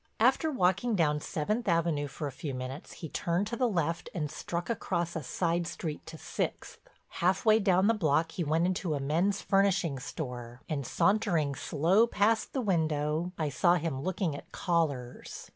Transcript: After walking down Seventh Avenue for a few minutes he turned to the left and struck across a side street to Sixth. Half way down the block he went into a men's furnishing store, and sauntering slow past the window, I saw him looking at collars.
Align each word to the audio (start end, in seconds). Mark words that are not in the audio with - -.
After 0.19 0.49
walking 0.51 0.95
down 0.95 1.19
Seventh 1.19 1.67
Avenue 1.67 2.07
for 2.07 2.25
a 2.25 2.31
few 2.31 2.55
minutes 2.55 2.93
he 2.93 3.07
turned 3.07 3.45
to 3.45 3.55
the 3.55 3.69
left 3.69 4.09
and 4.15 4.31
struck 4.31 4.67
across 4.67 5.15
a 5.15 5.21
side 5.21 5.67
street 5.67 6.03
to 6.07 6.17
Sixth. 6.17 6.79
Half 7.21 7.45
way 7.45 7.59
down 7.59 7.85
the 7.85 7.93
block 7.93 8.31
he 8.31 8.43
went 8.43 8.65
into 8.65 8.95
a 8.95 8.99
men's 8.99 9.43
furnishing 9.43 9.99
store, 9.99 10.63
and 10.67 10.87
sauntering 10.87 11.53
slow 11.53 12.07
past 12.07 12.51
the 12.53 12.61
window, 12.61 13.31
I 13.37 13.49
saw 13.49 13.75
him 13.75 14.01
looking 14.01 14.35
at 14.35 14.51
collars. 14.51 15.47